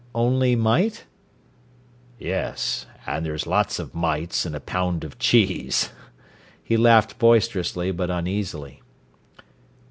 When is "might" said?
0.55-1.05